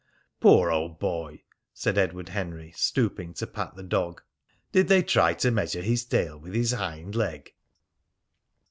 "Poor 0.39 0.71
old 0.71 0.97
boy!" 0.97 1.43
said 1.75 1.95
Edward 1.95 2.29
Henry, 2.29 2.71
stooping 2.71 3.35
to 3.35 3.45
pat 3.45 3.75
the 3.75 3.83
dog. 3.83 4.19
"Did 4.71 4.87
they 4.87 5.03
try 5.03 5.35
to 5.35 5.51
measure 5.51 5.83
his 5.83 6.03
tail 6.05 6.39
with 6.39 6.55
his 6.55 6.71
hind 6.71 7.13
leg?" 7.15 7.53